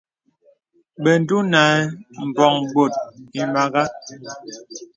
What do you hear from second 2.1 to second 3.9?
m̀bɔ̄ŋ bòt ìmàgā.